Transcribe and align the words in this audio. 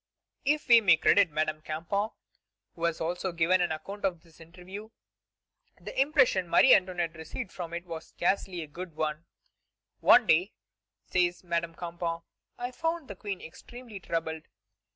If 0.45 0.67
we 0.67 0.81
may 0.81 0.97
credit 0.97 1.29
Madame 1.29 1.61
Campan, 1.61 2.09
who 2.73 2.85
has 2.85 2.99
also 2.99 3.31
given 3.31 3.61
an 3.61 3.71
account 3.71 4.03
of 4.03 4.21
this 4.23 4.39
interview, 4.39 4.89
the 5.79 6.01
impression 6.01 6.49
Marie 6.49 6.73
Antoinette 6.73 7.15
received 7.15 7.51
from 7.51 7.71
it 7.71 7.85
was 7.85 8.07
scarcely 8.07 8.63
a 8.63 8.67
good 8.67 8.95
one. 8.95 9.25
"One 9.99 10.25
day," 10.25 10.53
says 11.05 11.43
Madame 11.43 11.75
Campan, 11.75 12.23
"I 12.57 12.71
found 12.71 13.09
the 13.09 13.15
Queen 13.15 13.41
extremely 13.41 13.99
troubled. 13.99 14.47